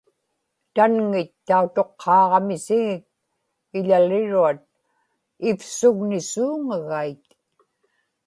tanŋit 0.75 1.31
tautuqqaaqamisigik 1.47 3.03
iḷaliruat 3.77 4.59
ivsugnisuuŋagait 5.49 7.25